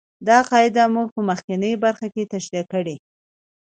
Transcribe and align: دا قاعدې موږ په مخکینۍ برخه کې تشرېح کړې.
دا 0.27 0.37
قاعدې 0.49 0.83
موږ 0.95 1.07
په 1.15 1.21
مخکینۍ 1.29 1.73
برخه 1.83 2.07
کې 2.13 2.29
تشرېح 2.33 2.65
کړې. 2.73 2.95